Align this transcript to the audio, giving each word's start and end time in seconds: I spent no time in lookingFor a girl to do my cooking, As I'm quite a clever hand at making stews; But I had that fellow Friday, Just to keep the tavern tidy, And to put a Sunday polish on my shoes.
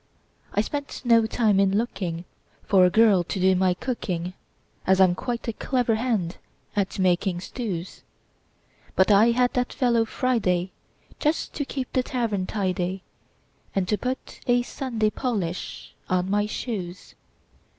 I 0.51 0.61
spent 0.61 1.03
no 1.05 1.27
time 1.27 1.59
in 1.59 1.73
lookingFor 1.73 2.87
a 2.87 2.89
girl 2.89 3.23
to 3.25 3.39
do 3.39 3.53
my 3.55 3.75
cooking, 3.75 4.33
As 4.87 4.99
I'm 4.99 5.13
quite 5.13 5.47
a 5.47 5.53
clever 5.53 5.93
hand 5.93 6.37
at 6.75 6.97
making 6.97 7.39
stews; 7.41 8.01
But 8.95 9.11
I 9.11 9.29
had 9.29 9.53
that 9.53 9.71
fellow 9.71 10.05
Friday, 10.05 10.71
Just 11.19 11.53
to 11.53 11.65
keep 11.65 11.93
the 11.93 12.01
tavern 12.01 12.47
tidy, 12.47 13.03
And 13.75 13.87
to 13.89 13.95
put 13.95 14.39
a 14.47 14.63
Sunday 14.63 15.11
polish 15.11 15.93
on 16.09 16.31
my 16.31 16.47
shoes. 16.47 17.13